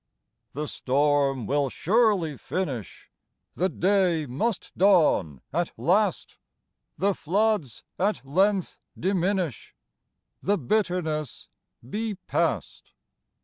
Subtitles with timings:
[0.53, 3.11] The storm will surely finish,
[3.53, 6.39] The day must dawn at last,
[6.97, 9.75] The floods at length diminish,
[10.41, 11.49] The bitterness
[11.87, 12.93] be past.